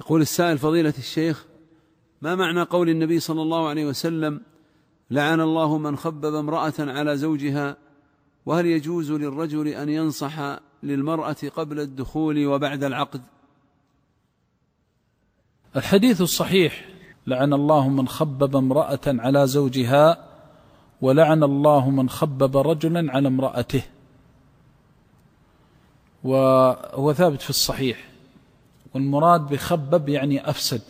يقول 0.00 0.20
السائل 0.20 0.58
فضيلة 0.58 0.94
الشيخ 0.98 1.44
ما 2.22 2.34
معنى 2.34 2.62
قول 2.62 2.88
النبي 2.88 3.20
صلى 3.20 3.42
الله 3.42 3.68
عليه 3.68 3.86
وسلم 3.86 4.40
لعن 5.10 5.40
الله 5.40 5.78
من 5.78 5.96
خبب 5.96 6.34
امرأة 6.34 6.74
على 6.78 7.16
زوجها 7.16 7.76
وهل 8.46 8.66
يجوز 8.66 9.12
للرجل 9.12 9.68
أن 9.68 9.88
ينصح 9.88 10.58
للمرأة 10.82 11.36
قبل 11.56 11.80
الدخول 11.80 12.46
وبعد 12.46 12.84
العقد؟ 12.84 13.22
الحديث 15.76 16.20
الصحيح 16.20 16.88
لعن 17.26 17.52
الله 17.52 17.88
من 17.88 18.08
خبب 18.08 18.56
امرأة 18.56 19.00
على 19.06 19.46
زوجها 19.46 20.26
ولعن 21.00 21.44
الله 21.44 21.90
من 21.90 22.08
خبب 22.08 22.56
رجلا 22.56 23.12
على 23.12 23.28
امرأته 23.28 23.82
وهو 26.24 27.12
ثابت 27.12 27.42
في 27.42 27.50
الصحيح. 27.50 28.09
والمراد 28.94 29.40
بخبب 29.40 30.08
يعني 30.08 30.50
أفسد. 30.50 30.82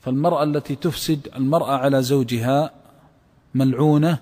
فالمرأة 0.00 0.42
التي 0.42 0.74
تفسد 0.74 1.28
المرأة 1.36 1.76
على 1.76 2.02
زوجها 2.02 2.70
ملعونة 3.54 4.18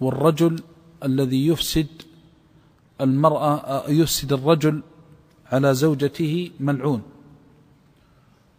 والرجل 0.00 0.60
الذي 1.04 1.46
يفسد 1.46 1.86
المرأة 3.00 3.90
يفسد 3.90 4.32
الرجل 4.32 4.82
على 5.52 5.74
زوجته 5.74 6.50
ملعون. 6.60 7.02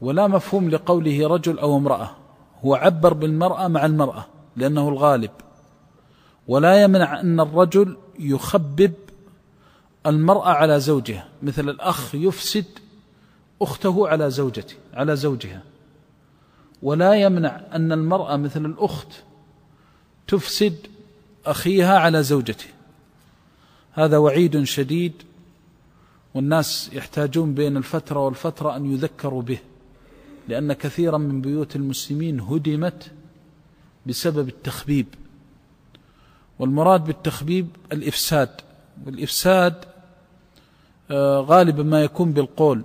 ولا 0.02 0.28
مفهوم 0.28 0.70
لقوله 0.70 1.28
رجل 1.28 1.60
أو 1.60 1.78
امرأة. 1.78 2.10
هو 2.66 2.76
عبر 2.76 3.14
بالمرأة 3.14 3.68
مع 3.68 3.86
المرأة 3.86 4.26
لأنه 4.56 4.90
الغالب. 4.90 5.32
ولا 6.48 6.84
يمنع 6.84 7.20
أن 7.20 7.40
الرجل 7.40 7.98
يخبب 8.20 8.94
المرأة 10.06 10.50
على 10.50 10.80
زوجها 10.80 11.28
مثل 11.44 11.70
الأخ 11.70 12.16
يفسد 12.16 12.66
أخته 13.62 14.08
على 14.08 14.30
زوجته 14.30 14.76
على 14.94 15.16
زوجها. 15.16 15.64
ولا 16.82 17.14
يمنع 17.14 17.62
أن 17.74 17.92
المرأة 17.92 18.38
مثل 18.38 18.66
الأخت 18.66 19.08
تفسد 20.28 20.76
أخيها 21.46 22.00
على 22.00 22.24
زوجته. 22.24 22.66
هذا 23.92 24.18
وعيد 24.18 24.64
شديد 24.64 25.14
والناس 26.34 26.90
يحتاجون 26.94 27.54
بين 27.54 27.78
الفترة 27.78 28.20
والفترة 28.20 28.76
أن 28.76 28.94
يذكروا 28.94 29.42
به 29.42 29.60
لأن 30.48 30.74
كثيرا 30.74 31.18
من 31.18 31.42
بيوت 31.42 31.76
المسلمين 31.76 32.40
هدمت 32.40 33.12
بسبب 34.06 34.48
التخبيب. 34.48 35.08
والمراد 36.60 37.04
بالتخبيب 37.04 37.68
الإفساد 37.92 38.50
والإفساد 39.06 39.86
غالبا 41.12 41.84
ما 41.84 42.04
يكون 42.04 42.32
بالقول. 42.32 42.84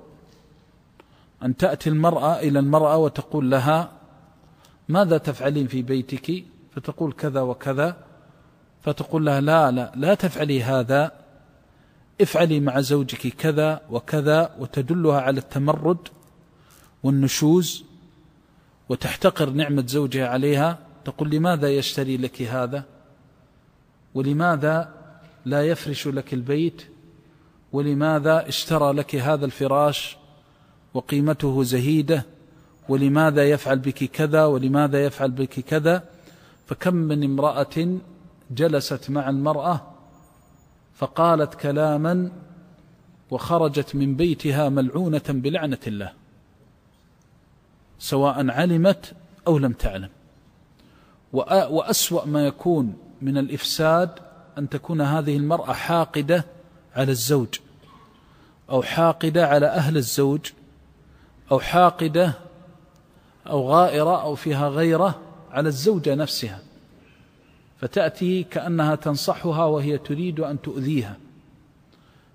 أن 1.43 1.57
تأتي 1.57 1.91
المرأة 1.91 2.41
إلى 2.41 2.59
المرأة 2.59 2.97
وتقول 2.97 3.51
لها 3.51 3.93
ماذا 4.89 5.19
تفعلين 5.19 5.67
في 5.67 5.83
بيتك؟ 5.83 6.45
فتقول 6.73 7.13
كذا 7.13 7.41
وكذا. 7.41 7.97
فتقول 8.83 9.27
لها 9.27 9.41
لا 9.41 9.71
لا 9.71 9.93
لا 9.97 10.15
تفعلي 10.15 10.63
هذا. 10.63 11.13
افعلي 12.21 12.61
مع 12.61 12.81
زوجك 12.81 13.27
كذا 13.27 13.81
وكذا. 13.91 14.57
وتدلها 14.59 15.21
على 15.21 15.39
التمرد 15.41 16.09
والنشوز 17.03 17.85
وتحتقر 18.89 19.51
نعمة 19.51 19.87
زوجها 19.87 20.29
عليها. 20.29 20.79
تقول 21.05 21.31
لماذا 21.31 21.69
يشتري 21.69 22.17
لك 22.17 22.43
هذا؟ 22.43 22.85
ولماذا 24.15 24.95
لا 25.45 25.67
يفرش 25.67 26.09
لك 26.09 26.35
البيت؟ 26.35 26.87
ولماذا 27.73 28.49
اشترى 28.49 28.93
لك 28.93 29.17
هذا 29.17 29.45
الفراش 29.45 30.17
وقيمته 30.95 31.63
زهيدة؟ 31.63 32.27
ولماذا 32.89 33.45
يفعل 33.51 33.79
بك 33.79 34.05
كذا؟ 34.05 34.45
ولماذا 34.45 35.05
يفعل 35.05 35.31
بك 35.31 35.61
كذا؟ 35.61 36.05
فكم 36.67 36.95
من 36.95 37.25
امرأة 37.25 37.99
جلست 38.51 39.11
مع 39.11 39.29
المرأة 39.29 39.81
فقالت 40.95 41.55
كلاما 41.55 42.31
وخرجت 43.31 43.95
من 43.95 44.17
بيتها 44.17 44.69
ملعونة 44.69 45.23
بلعنة 45.29 45.79
الله 45.87 46.13
سواء 47.99 48.51
علمت 48.51 49.13
أو 49.47 49.59
لم 49.59 49.73
تعلم. 49.73 50.09
وأسوأ 51.33 52.25
ما 52.25 52.47
يكون 52.47 52.97
من 53.23 53.39
الإفساد 53.39 54.11
أن 54.59 54.69
تكون 54.69 55.01
هذه 55.01 55.37
المرأة 55.37 55.73
حاقدة 55.73 56.45
على 56.97 57.13
الزوج 57.13 57.49
أو 58.71 58.83
حاقدة 58.83 59.47
على 59.47 59.67
أهل 59.67 59.97
الزوج 59.97 60.41
أو 61.53 61.61
حاقدة 61.61 62.33
أو 63.47 63.69
غائرة 63.69 64.23
أو 64.23 64.35
فيها 64.35 64.69
غيرة 64.69 65.21
على 65.51 65.69
الزوجة 65.69 66.15
نفسها. 66.15 66.61
فتأتي 67.81 68.43
كأنها 68.43 68.95
تنصحها 68.95 69.65
وهي 69.65 69.99
تريد 69.99 70.41
أن 70.41 70.63
تؤذيها. 70.63 71.17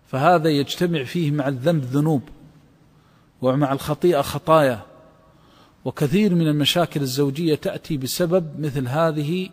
فهذا 0.07 0.49
يجتمع 0.49 1.03
فيه 1.03 1.31
مع 1.31 1.47
الذنب 1.47 1.83
ذنوب 1.83 2.21
ومع 3.41 3.71
الخطيئة 3.71 4.21
خطايا. 4.21 4.81
وكثير 5.85 6.35
من 6.35 6.47
المشاكل 6.47 7.01
الزوجية 7.01 7.55
تأتي 7.55 7.97
بسبب 7.97 8.59
مثل 8.59 8.87
هذه 8.87 9.49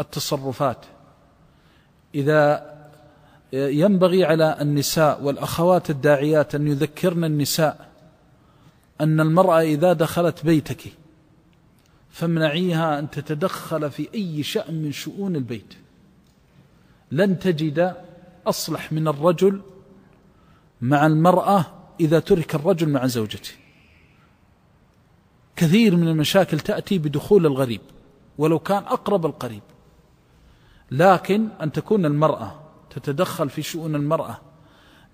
التصرفات. 0.00 0.78
إذا 2.14 2.77
ينبغي 3.52 4.24
على 4.24 4.56
النساء 4.60 5.22
والأخوات 5.22 5.90
الداعيات 5.90 6.54
أن 6.54 6.68
يذكرن 6.68 7.24
النساء 7.24 7.88
أن 9.00 9.20
المرأة 9.20 9.60
إذا 9.60 9.92
دخلت 9.92 10.44
بيتك 10.44 10.92
فامنعيها 12.10 12.98
أن 12.98 13.10
تتدخل 13.10 13.90
في 13.90 14.08
أي 14.14 14.42
شأن 14.42 14.74
من 14.82 14.92
شؤون 14.92 15.36
البيت. 15.36 15.74
لن 17.12 17.38
تجد 17.38 17.96
أصلح 18.46 18.92
من 18.92 19.08
الرجل 19.08 19.60
مع 20.80 21.06
المرأة 21.06 21.66
إذا 22.00 22.18
ترك 22.18 22.54
الرجل 22.54 22.88
مع 22.88 23.06
زوجته. 23.06 23.52
كثير 25.56 25.96
من 25.96 26.08
المشاكل 26.08 26.60
تأتي 26.60 26.98
بدخول 26.98 27.46
الغريب 27.46 27.80
ولو 28.38 28.58
كان 28.58 28.82
أقرب 28.82 29.26
القريب. 29.26 29.62
لكن 30.90 31.48
أن 31.62 31.72
تكون 31.72 32.06
المرأة 32.06 32.67
تتدخل 32.98 33.50
في 33.50 33.62
شؤون 33.62 33.94
المرأة 33.94 34.40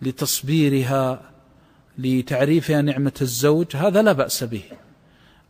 لتصبيرها 0.03 1.31
لتعريفها 1.99 2.83
نعمة 2.83 3.13
الزوج 3.23 3.77
هذا 3.77 4.03
لا 4.03 4.13
بأس 4.13 4.45
به. 4.45 4.63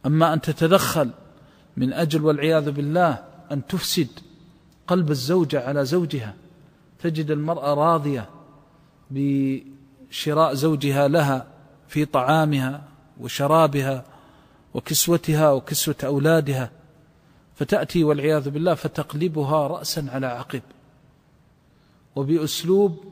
أما 0.06 0.32
أن 0.32 0.40
تتدخل 0.40 1.10
من 1.76 1.92
أجل 1.92 2.24
والعياذ 2.24 2.70
بالله 2.70 3.24
أن 3.52 3.66
تفسد 3.66 4.08
قلب 4.86 5.10
الزوجة 5.10 5.68
على 5.68 5.84
زوجها 5.84 6.34
تجد 7.02 7.30
المرأة 7.30 7.74
راضية 7.74 8.28
بشراء 9.10 10.54
زوجها 10.54 11.08
لها 11.08 11.46
في 11.88 12.04
طعامها 12.04 12.84
وشرابها 13.20 14.04
وكسوتها 14.74 15.50
وكسوة 15.50 15.96
أولادها 16.04 16.70
فتأتي 17.54 18.04
والعياذ 18.04 18.50
بالله 18.50 18.74
فتقلبها 18.74 19.66
رأسا 19.66 20.06
على 20.12 20.26
عقب. 20.26 20.62
وبأسلوب 22.16 23.04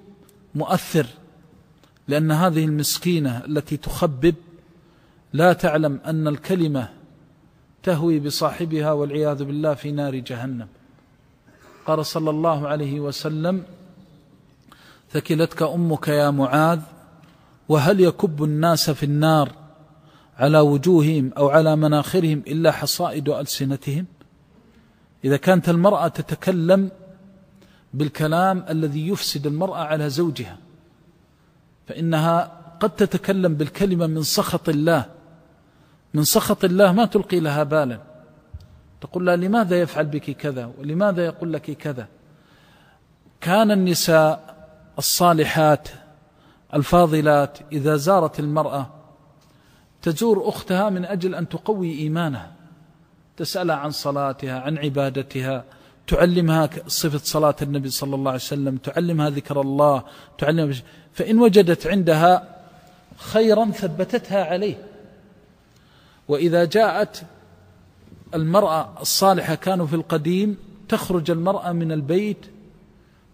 مؤثر 0.55 1.07
لأن 2.09 2.33
هذه 2.33 2.65
المسكينة 2.65 3.45
التي 3.45 3.77
تخبب 3.77 4.35
لا 5.33 5.53
تعلم 5.53 6.01
أن 6.07 6.29
الكلمة 6.29 6.89
تهوي 7.83 8.21
بصاحبها 8.21 8.93
والعياذ 8.93 9.45
بالله 9.45 9.75
في 9.75 9.93
نار 9.93 10.17
جهنم. 10.17 10.69
قال 11.87 12.07
صلى 12.07 12.31
الله 12.31 12.69
عليه 12.69 13.01
وسلم 13.01 13.65
ثكلتك 15.11 15.63
أمك 15.63 16.09
يا 16.09 16.31
معاذ 16.31 16.81
وهل 17.69 18.01
يكب 18.01 18.45
الناس 18.45 18.91
في 18.91 19.03
النار 19.03 19.53
على 20.39 20.59
وجوههم 20.61 21.33
أو 21.37 21.49
على 21.49 21.77
مناخرهم 21.77 22.43
إلا 22.47 22.71
حصائد 22.73 23.29
ألسنتهم؟ 23.29 24.07
إذا 25.25 25.37
كانت 25.37 25.69
المرأة 25.69 26.09
تتكلم 26.09 26.91
بالكلام 27.95 28.65
الذي 28.69 29.09
يفسد 29.09 29.47
المرأة 29.47 29.85
على 29.85 30.11
زوجها 30.11 30.57
فإنها 31.87 32.63
قد 32.81 32.91
تتكلم 32.91 33.55
بالكلمة 33.55 34.07
من 34.07 34.23
سخط 34.23 34.69
الله 34.69 35.07
من 36.15 36.25
سخط 36.25 36.65
الله 36.65 36.93
ما 36.93 37.05
تلقي 37.05 37.41
لها 37.41 37.63
بالا. 37.63 38.01
تقول 39.01 39.27
لها 39.27 39.37
لماذا 39.37 39.81
يفعل 39.81 40.07
بك 40.07 40.31
كذا؟ 40.31 40.71
ولماذا 40.79 41.25
يقول 41.25 41.53
لك 41.53 41.71
كذا؟ 41.71 42.09
كان 43.41 43.71
النساء 43.71 44.57
الصالحات 44.99 45.89
الفاضلات 46.75 47.59
إذا 47.73 47.97
زارت 47.97 48.41
المرأة 48.41 48.91
تزور 50.03 50.49
أختها 50.49 50.91
من 50.91 51.05
أجل 51.05 51.35
أن 51.35 51.49
تقوي 51.49 51.99
إيمانها 51.99 52.53
تسألها 53.37 53.77
عن 53.77 53.91
صلاتها 53.91 54.61
عن 54.61 54.79
عبادتها 54.79 55.65
تعلمها 56.07 56.71
صفة 56.87 57.19
صلاة 57.19 57.57
النبي 57.63 57.91
صلى 57.91 58.15
الله 58.15 58.31
عليه 58.31 58.41
وسلم 58.41 58.77
تعلمها 58.77 59.31
ذكر 59.31 59.61
الله 59.61 60.03
تعلمها 60.39 60.77
فإن 61.13 61.39
وجدت 61.39 61.87
عندها 61.87 62.57
خيرا 63.17 63.65
ثبتتها 63.65 64.45
عليه. 64.45 64.79
وإذا 66.29 66.65
جاءت 66.65 67.23
المرأة 68.35 68.93
الصالحة 69.01 69.55
كانوا 69.55 69.87
في 69.87 69.97
القديم 69.97 70.57
تخرج 70.89 71.31
المرأة 71.31 71.73
من 71.73 71.93
البيت 71.93 72.47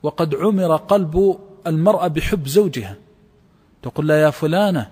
وقد 0.02 0.34
عمر 0.34 0.76
قلب 0.76 1.38
المرأة 1.66 2.08
بحب 2.08 2.48
زوجها. 2.48 2.96
تقول 3.82 4.08
لا 4.08 4.22
يا 4.22 4.30
فلانة 4.30 4.90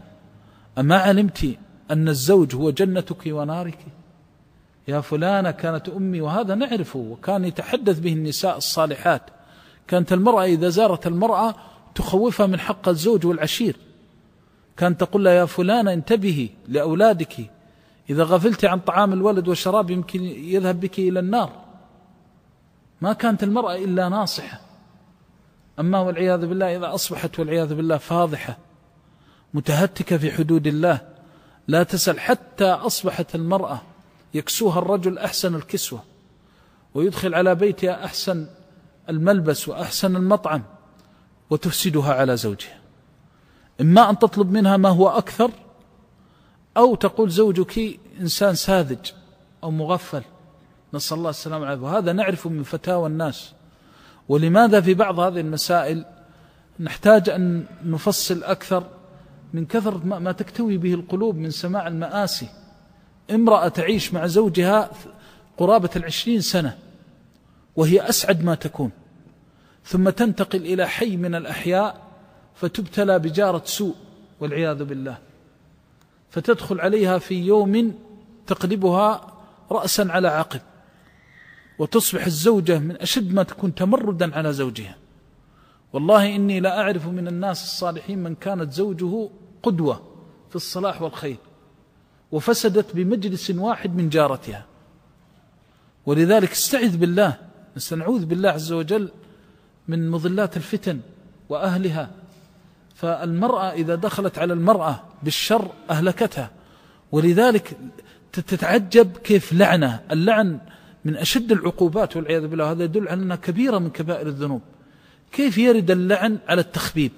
أما 0.78 0.96
علمت 0.96 1.56
أن 1.90 2.08
الزوج 2.08 2.54
هو 2.54 2.70
جنتك 2.70 3.22
ونارك؟ 3.26 3.78
يا 4.88 5.00
فلانة 5.00 5.50
كانت 5.50 5.88
أمي 5.88 6.20
وهذا 6.20 6.54
نعرفه 6.54 6.98
وكان 6.98 7.44
يتحدث 7.44 7.98
به 7.98 8.12
النساء 8.12 8.56
الصالحات. 8.56 9.22
كانت 9.88 10.12
المرأة 10.12 10.44
إذا 10.44 10.68
زارت 10.68 11.06
المرأة 11.06 11.54
تخوفها 11.94 12.46
من 12.46 12.60
حق 12.60 12.88
الزوج 12.88 13.26
والعشير. 13.26 13.76
كانت 14.76 15.00
تقول 15.00 15.24
لها 15.24 15.32
يا 15.32 15.44
فلانة 15.44 15.92
انتبهي 15.92 16.48
لأولادك. 16.68 17.50
إذا 18.10 18.24
غفلت 18.24 18.64
عن 18.64 18.80
طعام 18.80 19.12
الولد 19.12 19.48
والشراب 19.48 19.90
يمكن 19.90 20.22
يذهب 20.24 20.80
بك 20.80 20.98
إلى 20.98 21.20
النار. 21.20 21.52
ما 23.00 23.12
كانت 23.12 23.42
المرأة 23.42 23.76
إلا 23.76 24.08
ناصحة. 24.08 24.60
أما 25.78 26.00
والعياذ 26.00 26.46
بالله 26.46 26.76
إذا 26.76 26.94
أصبحت 26.94 27.38
والعياذ 27.38 27.74
بالله 27.74 27.96
فاضحة 27.96 28.58
متهتكة 29.54 30.18
في 30.18 30.32
حدود 30.32 30.66
الله 30.66 31.00
لا 31.68 31.82
تسأل 31.82 32.20
حتى 32.20 32.64
أصبحت 32.64 33.34
المرأة 33.34 33.82
يكسوها 34.36 34.78
الرجل 34.78 35.18
أحسن 35.18 35.54
الكسوة 35.54 36.02
ويدخل 36.94 37.34
على 37.34 37.54
بيتها 37.54 38.04
أحسن 38.04 38.46
الملبس 39.08 39.68
وأحسن 39.68 40.16
المطعم 40.16 40.62
وتفسدها 41.50 42.14
على 42.14 42.36
زوجها. 42.36 42.78
إما 43.80 44.10
أن 44.10 44.18
تطلب 44.18 44.52
منها 44.52 44.76
ما 44.76 44.88
هو 44.88 45.08
أكثر 45.08 45.50
أو 46.76 46.94
تقول 46.94 47.30
زوجك 47.30 47.98
إنسان 48.20 48.54
ساذج 48.54 49.12
أو 49.64 49.70
مغفل 49.70 50.22
نسأل 50.94 51.18
الله 51.18 51.30
السلامة 51.30 51.60
والعافية. 51.60 51.82
وهذا 51.82 52.12
نعرف 52.12 52.46
من 52.46 52.62
فتاوى 52.62 53.08
الناس. 53.08 53.52
ولماذا 54.28 54.80
في 54.80 54.94
بعض 54.94 55.18
هذه 55.18 55.40
المسائل 55.40 56.04
نحتاج 56.80 57.28
أن 57.28 57.66
نفصل 57.84 58.44
أكثر 58.44 58.84
من 59.52 59.66
كثرة 59.66 60.00
ما 60.04 60.32
تكتوي 60.32 60.76
به 60.76 60.94
القلوب 60.94 61.36
من 61.36 61.50
سماع 61.50 61.88
المآسي؟ 61.88 62.48
امرأة 63.30 63.68
تعيش 63.68 64.14
مع 64.14 64.26
زوجها 64.26 64.90
قرابة 65.58 65.90
العشرين 65.96 66.40
سنة 66.40 66.78
وهي 67.76 68.08
أسعد 68.08 68.44
ما 68.44 68.54
تكون. 68.54 68.90
ثم 69.84 70.10
تنتقل 70.10 70.58
إلى 70.58 70.88
حي 70.88 71.16
من 71.16 71.34
الأحياء 71.34 72.02
فتبتلى 72.54 73.18
بجارة 73.18 73.62
سوء 73.64 73.94
والعياذ 74.40 74.84
بالله. 74.84 75.18
فتدخل 76.30 76.80
عليها 76.80 77.18
في 77.18 77.34
يوم 77.34 77.98
تقلبها 78.46 79.32
رأسا 79.70 80.06
على 80.10 80.28
عقب 80.28 80.60
وتصبح 81.78 82.26
الزوجة 82.26 82.78
من 82.78 82.96
أشد 82.96 83.34
ما 83.34 83.42
تكون 83.42 83.74
تمردا 83.74 84.36
على 84.36 84.52
زوجها. 84.52 84.96
والله 85.92 86.36
إني 86.36 86.60
لا 86.60 86.80
أعرف 86.80 87.06
من 87.06 87.28
الناس 87.28 87.62
الصالحين 87.62 88.18
من 88.18 88.34
كانت 88.34 88.72
زوجه 88.72 89.28
قدوة 89.62 90.02
في 90.50 90.56
الصلاح 90.56 91.02
والخير. 91.02 91.36
وفسدت 92.32 92.96
بمجلس 92.96 93.50
واحد 93.50 93.96
من 93.96 94.08
جارتها. 94.08 94.64
ولذلك 96.06 96.50
استعذ 96.50 96.96
بالله 96.96 97.36
نستعوذ 97.76 98.24
بالله 98.24 98.48
عز 98.48 98.72
وجل 98.72 99.08
من 99.88 100.10
مضلات 100.10 100.56
الفتن 100.56 101.00
وأهلها. 101.48 102.10
فالمرأة 102.94 103.70
إذا 103.70 103.94
دخلت 103.94 104.38
على 104.38 104.52
المرأة 104.52 105.02
بالشر 105.22 105.70
أهلكتها. 105.90 106.50
ولذلك 107.12 107.76
تتعجب 108.32 109.16
كيف 109.16 109.52
لعنة. 109.52 110.00
اللعن 110.12 110.58
من 111.04 111.16
أشد 111.16 111.52
العقوبات 111.52 112.16
والعياذ 112.16 112.46
بالله. 112.46 112.70
هذا 112.70 112.84
يدل 112.84 113.08
على 113.08 113.22
أنها 113.22 113.36
كبيرة 113.36 113.78
من 113.78 113.90
كبائر 113.90 114.26
الذنوب. 114.26 114.62
كيف 115.32 115.58
يرد 115.58 115.90
اللعن 115.90 116.38
على 116.48 116.60
التخبيب؟ 116.60 117.12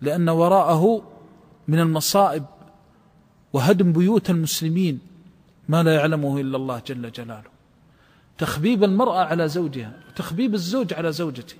لأن 0.00 0.28
وراءه 0.28 1.02
من 1.68 1.80
المصائب 1.80 2.44
وهدم 3.52 3.92
بيوت 3.92 4.30
المسلمين 4.30 5.00
ما 5.68 5.82
لا 5.82 5.94
يعلمه 5.94 6.40
إلا 6.40 6.56
الله 6.56 6.82
جل 6.86 7.12
جلاله. 7.12 7.50
تخبيب 8.38 8.84
المرأة 8.84 9.24
على 9.24 9.48
زوجها 9.48 9.92
وتخبيب 10.08 10.54
الزوج 10.54 10.94
على 10.94 11.12
زوجته. 11.12 11.56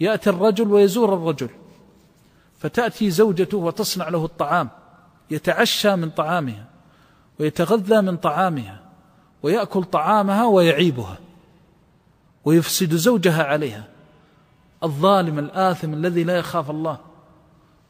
يأتي 0.00 0.30
الرجل 0.30 0.68
ويزور 0.68 1.14
الرجل 1.14 1.48
فتأتي 2.58 3.10
زوجته 3.10 3.58
وتصنع 3.58 4.08
له 4.08 4.24
الطعام 4.24 4.70
يتعشى 5.30 5.96
من 5.96 6.10
طعامها 6.10 6.64
ويتغذى 7.40 8.00
من 8.00 8.16
طعامها 8.16 8.80
ويأكل 9.42 9.84
طعامها 9.84 10.46
ويعيبها 10.46 11.18
ويفسد 12.44 12.94
زوجها 12.94 13.44
عليها. 13.44 13.88
الظالم 14.82 15.38
الآثم 15.38 15.94
الذي 15.94 16.24
لا 16.24 16.36
يخاف 16.36 16.70
الله. 16.70 16.98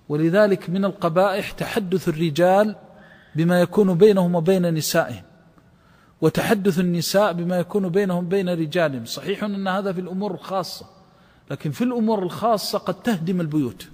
ولذلك 0.08 0.70
من 0.70 0.84
القبائح 0.84 1.50
تحدث 1.50 2.08
الرجال 2.08 2.76
بما 3.36 3.60
يكون 3.60 3.94
بينهم 3.94 4.34
وبين 4.34 4.74
نسائهم 4.74 5.22
وتحدث 6.20 6.78
النساء 6.78 7.32
بما 7.32 7.58
يكون 7.58 7.88
بينهم 7.88 8.28
بين 8.28 8.48
رجالهم. 8.48 9.04
صحيح 9.04 9.44
أن 9.44 9.68
هذا 9.68 9.92
في 9.92 10.00
الأمور 10.00 10.34
الخاصة 10.34 10.86
لكن 11.50 11.70
في 11.70 11.84
الأمور 11.84 12.22
الخاصة 12.22 12.78
قد 12.78 13.02
تهدم 13.02 13.40
البيوت. 13.40 13.88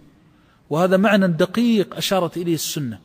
وهذا 0.71 0.97
معنى 0.97 1.29
دقيق 1.29 1.97
أشارت 1.97 2.37
إليه 2.37 2.55
السنة 2.55 2.99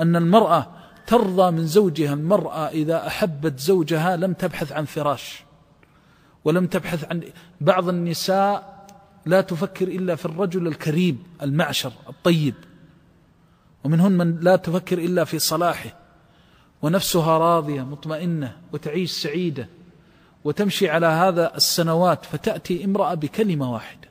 أن 0.00 0.16
المرأة 0.16 0.66
ترضى 1.06 1.50
من 1.50 1.66
زوجها 1.66 2.14
المرأة 2.14 2.68
إذا 2.68 3.06
أحبت 3.06 3.60
زوجها 3.60 4.16
لم 4.16 4.32
تبحث 4.32 4.72
عن 4.72 4.84
فراش 4.84 5.44
ولم 6.44 6.66
تبحث 6.66 7.04
عن 7.10 7.22
بعض 7.60 7.88
النساء 7.88 8.86
لا 9.26 9.40
تفكر 9.40 9.88
إلا 9.88 10.14
في 10.14 10.24
الرجل 10.24 10.66
الكريم 10.66 11.22
المعشر 11.42 11.92
الطيب. 12.08 12.54
ومنهن 13.86 14.12
من 14.12 14.40
لا 14.40 14.56
تفكر 14.56 14.98
إلا 14.98 15.24
في 15.24 15.38
صلاحه 15.38 15.90
ونفسها 16.82 17.38
راضية 17.38 17.82
مطمئنة 17.82 18.56
وتعيش 18.72 19.10
سعيدة 19.10 19.68
وتمشي 20.44 20.90
على 20.90 21.06
هذا 21.06 21.56
السنوات 21.56 22.24
فتأتي 22.24 22.84
امرأة 22.84 23.14
بكلمة 23.14 23.72
واحدة 23.72 24.08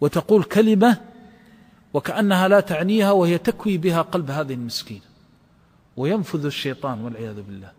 وتقول 0.00 0.44
كلمة 0.44 1.00
وكأنها 1.94 2.48
لا 2.48 2.60
تعنيها 2.60 3.10
وهي 3.10 3.38
تكوي 3.38 3.78
بها 3.78 4.02
قلب 4.02 4.30
هذه 4.30 4.54
المسكينة 4.54 5.06
وينفذ 5.96 6.44
الشيطان 6.44 7.00
والعياذ 7.04 7.42
بالله 7.42 7.72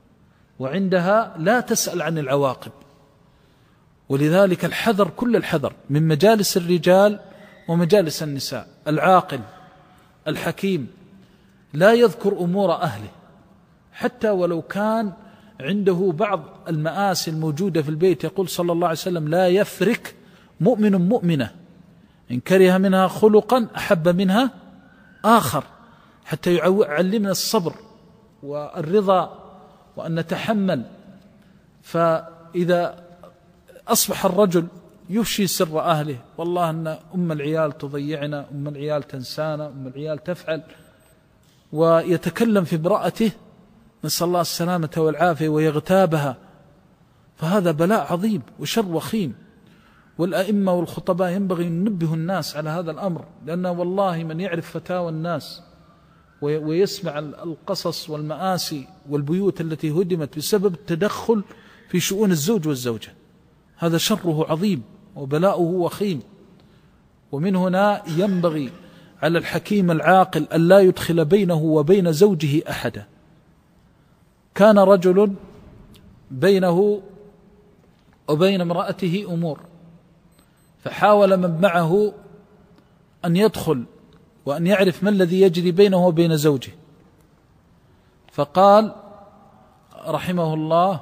وعندها 0.59 1.35
لا 1.37 1.59
تسأل 1.59 2.01
عن 2.01 2.17
العواقب. 2.17 2.71
ولذلك 4.09 4.65
الحذر 4.65 5.09
كل 5.09 5.35
الحذر 5.35 5.73
من 5.89 6.07
مجالس 6.07 6.57
الرجال 6.57 7.19
ومجالس 7.67 8.23
النساء 8.23 8.67
العاقل 8.87 9.39
الحكيم 10.27 10.87
لا 11.73 11.93
يذكر 11.93 12.31
أمور 12.31 12.73
أهله 12.73 13.09
حتى 13.93 14.29
ولو 14.29 14.61
كان 14.61 15.13
عنده 15.61 16.13
بعض 16.17 16.43
المآسي 16.67 17.31
الموجودة 17.31 17.81
في 17.81 17.89
البيت 17.89 18.23
يقول 18.23 18.49
صلى 18.49 18.71
الله 18.71 18.87
عليه 18.87 18.97
وسلم 18.97 19.27
لا 19.27 19.47
يفرك 19.47 20.15
مؤمن 20.59 20.95
مؤمنة 20.95 21.51
إن 22.31 22.39
كره 22.39 22.77
منها 22.77 23.07
خلقا 23.07 23.67
أحب 23.75 24.07
منها 24.07 24.51
آخر 25.25 25.63
حتى 26.25 26.55
يعلمنا 26.55 27.31
الصبر 27.31 27.73
والرضا 28.43 29.39
وأن 29.95 30.19
نتحمل. 30.19 30.83
فإذا 31.81 33.03
أصبح 33.87 34.25
الرجل 34.25 34.67
يفشي 35.09 35.47
سر 35.47 35.79
أهله. 35.79 36.17
والله 36.37 36.69
أن 36.69 36.87
أم 37.15 37.31
العيال 37.31 37.77
تضيعنا 37.77 38.45
أم 38.51 38.67
العيال 38.67 39.03
تنسانا 39.03 39.67
أم 39.67 39.87
العيال 39.87 40.23
تفعل. 40.23 40.63
ويتكلم 41.71 42.63
في 42.63 42.75
امرأته 42.75 43.31
نسأل 44.03 44.27
الله 44.27 44.41
السلامة 44.41 44.91
والعافية 44.97 45.49
ويغتابها. 45.49 46.37
فهذا 47.35 47.71
بلاء 47.71 48.13
عظيم 48.13 48.41
وشر 48.59 48.85
وخيم. 48.85 49.35
والأئمة 50.17 50.73
والخطباء 50.73 51.31
ينبغي 51.31 51.67
أن 51.67 51.87
ينبه 51.87 52.13
الناس 52.13 52.55
على 52.57 52.69
هذا 52.69 52.91
الأمر 52.91 53.25
لأن 53.45 53.65
والله 53.65 54.23
من 54.23 54.39
يعرف 54.39 54.71
فتاوى 54.71 55.09
الناس 55.09 55.61
ويسمع 56.41 57.19
القصص 57.19 58.09
والمآسي 58.09 58.87
والبيوت 59.09 59.61
التي 59.61 59.91
هدمت 59.91 60.37
بسبب 60.37 60.73
التدخل 60.73 61.43
في 61.89 61.99
شؤون 61.99 62.31
الزوج 62.31 62.67
والزوجة. 62.67 63.13
هذا 63.77 63.97
شره 63.97 64.51
عظيم. 64.51 64.83
وبلاؤه 65.15 65.61
وخيم 65.61 66.21
ومن 67.31 67.55
هنا 67.55 68.03
ينبغي 68.07 68.71
على 69.21 69.37
الحكيم 69.37 69.91
العاقل 69.91 70.47
أن 70.53 70.67
لا 70.67 70.79
يدخل 70.79 71.25
بينه 71.25 71.61
وبين 71.61 72.11
زوجه 72.11 72.69
أحدا. 72.69 73.05
كان 74.55 74.79
رجل 74.79 75.33
بينه 76.31 77.01
وبين 78.27 78.61
امرأته 78.61 79.25
أمور 79.29 79.59
فحاول 80.83 81.37
من 81.37 81.61
معه 81.61 82.13
أن 83.25 83.35
يدخل 83.35 83.83
وأن 84.45 84.67
يعرف 84.67 85.03
ما 85.03 85.09
الذي 85.09 85.41
يجري 85.41 85.71
بينه 85.71 86.07
وبين 86.07 86.37
زوجه. 86.37 86.71
فقال 88.31 88.95
رحمه 90.07 90.53
الله 90.53 91.01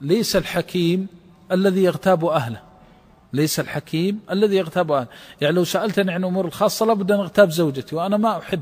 ليس 0.00 0.36
الحكيم 0.36 1.06
الذي 1.52 1.82
يغتاب 1.84 2.24
أهله. 2.24 2.69
ليس 3.32 3.60
الحكيم 3.60 4.20
الذي 4.30 4.56
يغتاب. 4.56 5.08
يعني 5.40 5.54
لو 5.54 5.64
سألتني 5.64 6.12
عن 6.12 6.24
أمور 6.24 6.46
الخاصة 6.46 6.86
لابد 6.86 7.12
أن 7.12 7.20
أغتاب 7.20 7.50
زوجتي 7.50 7.96
وأنا 7.96 8.16
ما 8.16 8.38
أحب 8.38 8.60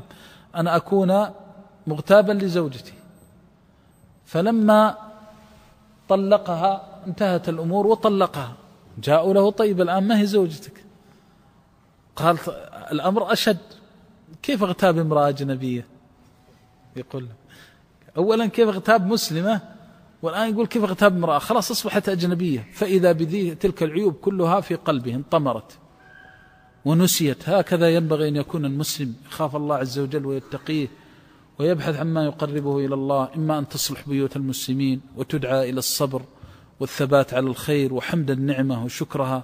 أن 0.55 0.67
أكون 0.67 1.25
مغتابا 1.87 2.31
لزوجتي. 2.31 2.93
فلما 4.25 4.97
طلقها 6.09 7.01
انتهت 7.07 7.49
الأمور 7.49 7.87
وطلقها. 7.87 8.53
جاءوا 9.03 9.33
له 9.33 9.51
طيب 9.51 9.81
الآن 9.81 10.07
ما 10.07 10.19
هي 10.19 10.25
زوجتك؟ 10.25 10.83
قال 12.15 12.37
الأمر 12.91 13.33
أشد. 13.33 13.57
كيف 14.41 14.63
اغتاب 14.63 14.97
امرأة 14.97 15.29
أجنبية؟ 15.29 15.85
يقول 16.95 17.27
أولا 18.17 18.47
كيف 18.47 18.69
اغتاب 18.69 19.07
مسلمة؟ 19.07 19.61
والآن 20.21 20.49
يقول 20.53 20.67
كيف 20.67 20.83
اغتاب 20.83 21.15
امرأة؟ 21.15 21.39
خلاص 21.39 21.71
أصبحت 21.71 22.09
أجنبية. 22.09 22.67
فإذا 22.73 23.11
بذي 23.11 23.55
تلك 23.55 23.83
العيوب 23.83 24.13
كلها 24.13 24.61
في 24.61 24.75
قلبه 24.75 25.15
انطمرت 25.15 25.77
ونسيت. 26.85 27.49
هكذا 27.49 27.89
ينبغي 27.89 28.27
أن 28.27 28.35
يكون 28.35 28.65
المسلم 28.65 29.13
يخاف 29.25 29.55
الله 29.55 29.75
عز 29.75 29.99
وجل 29.99 30.25
ويتقيه 30.25 30.87
ويبحث 31.59 31.95
عما 31.95 32.25
يقربه 32.25 32.85
إلى 32.85 32.95
الله 32.95 33.29
إما 33.35 33.59
أن 33.59 33.67
تصلح 33.67 34.09
بيوت 34.09 34.35
المسلمين 34.35 35.01
وتدعى 35.17 35.69
إلى 35.69 35.79
الصبر 35.79 36.21
والثبات 36.79 37.33
على 37.33 37.47
الخير 37.47 37.93
وحمد 37.93 38.31
النعمة 38.31 38.83
وشكرها 38.85 39.43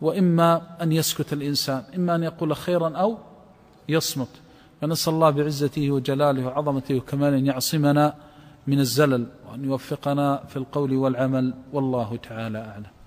وإما 0.00 0.82
أن 0.82 0.92
يسكت 0.92 1.32
الإنسان 1.32 1.82
إما 1.96 2.14
أن 2.14 2.22
يقول 2.22 2.56
خيرا 2.56 2.88
أو 2.88 3.18
يصمت. 3.88 4.28
فنسأل 4.80 5.12
الله 5.12 5.30
بعزته 5.30 5.90
وجلاله 5.90 6.46
وعظمته 6.46 6.94
وكماله 6.94 7.38
أن 7.38 7.46
يعصمنا 7.46 8.14
من 8.66 8.80
الزلل. 8.80 9.26
وأن 9.52 9.64
يوفقنا 9.64 10.44
في 10.48 10.56
القول 10.56 10.96
والعمل 10.96 11.54
والله 11.72 12.16
تعالى 12.16 12.58
أعلم. 12.58 13.01